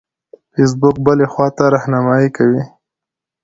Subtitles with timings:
[0.53, 2.63] فیسبوک بلې خواته رهنمایي کوي.